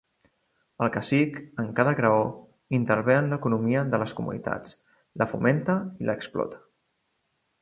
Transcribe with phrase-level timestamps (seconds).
[0.85, 2.23] El cacic, en cada graó,
[2.77, 4.75] intervé en l'economia de les comunitats,
[5.23, 6.65] la fomenta i l'explota.